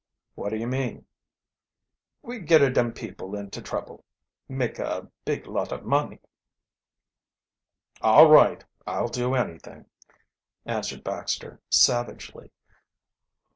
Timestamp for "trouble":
3.61-4.03